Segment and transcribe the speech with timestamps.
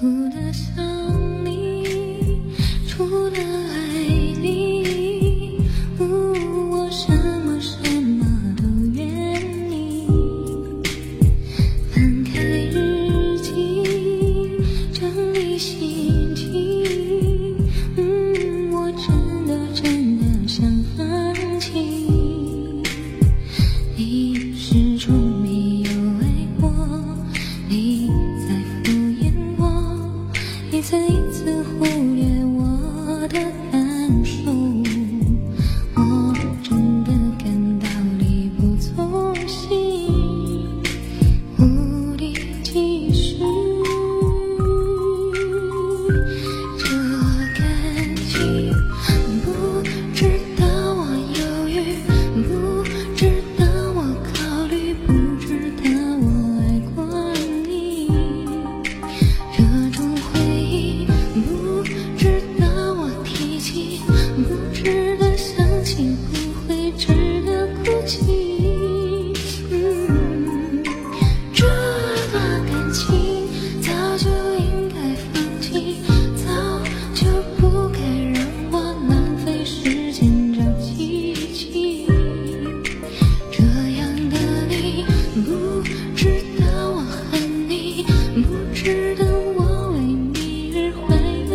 [0.00, 1.19] 哭得笑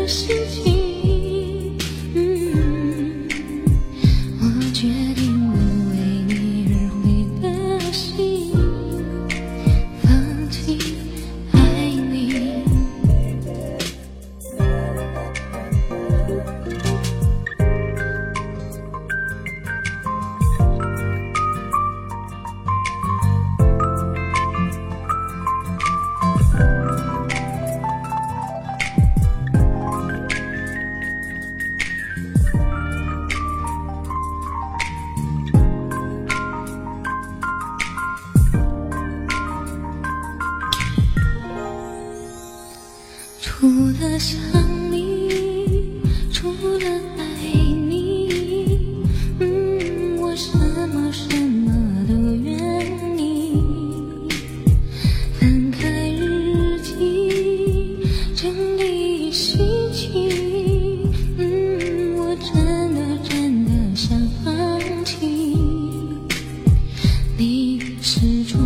[0.07, 0.74] 心情
[43.65, 44.37] 除了想
[44.91, 45.99] 你
[46.31, 46.87] 除了
[47.17, 47.49] 爱
[47.89, 48.95] 你
[49.39, 50.55] 嗯我什
[50.93, 51.73] 么什么
[52.07, 52.53] 都愿
[53.17, 53.57] 意。
[55.39, 57.97] 翻开日记
[58.35, 59.57] 整理心
[59.91, 65.57] 情嗯我真的真的想放弃。
[67.35, 68.59] 你始终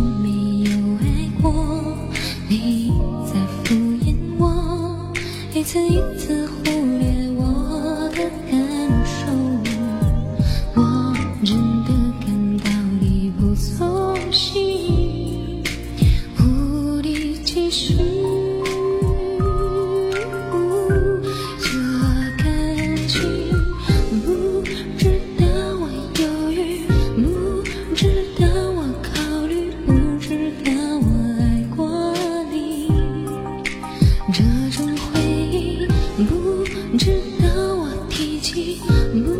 [38.40, 38.78] 情
[39.24, 39.39] 不